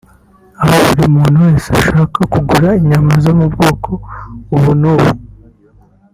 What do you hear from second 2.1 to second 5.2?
kugura inyama zo mu bwoko ubu n’ubu